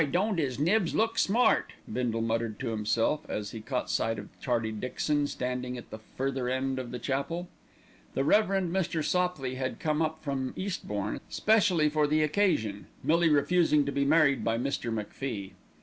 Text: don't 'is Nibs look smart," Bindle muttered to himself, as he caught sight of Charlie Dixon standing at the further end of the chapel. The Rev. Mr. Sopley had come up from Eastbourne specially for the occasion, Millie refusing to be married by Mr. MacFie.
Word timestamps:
don't 0.11 0.39
'is 0.39 0.57
Nibs 0.57 0.95
look 0.95 1.19
smart," 1.19 1.73
Bindle 1.87 2.23
muttered 2.23 2.59
to 2.59 2.69
himself, 2.69 3.19
as 3.29 3.51
he 3.51 3.61
caught 3.61 3.87
sight 3.87 4.17
of 4.17 4.29
Charlie 4.41 4.71
Dixon 4.71 5.27
standing 5.27 5.77
at 5.77 5.91
the 5.91 5.99
further 6.17 6.49
end 6.49 6.79
of 6.79 6.89
the 6.89 6.97
chapel. 6.97 7.47
The 8.15 8.23
Rev. 8.23 8.47
Mr. 8.63 9.05
Sopley 9.05 9.57
had 9.57 9.79
come 9.79 10.01
up 10.01 10.23
from 10.23 10.53
Eastbourne 10.55 11.19
specially 11.29 11.87
for 11.87 12.07
the 12.07 12.23
occasion, 12.23 12.87
Millie 13.03 13.29
refusing 13.29 13.85
to 13.85 13.91
be 13.91 14.03
married 14.03 14.43
by 14.43 14.57
Mr. 14.57 14.91
MacFie. 14.91 15.51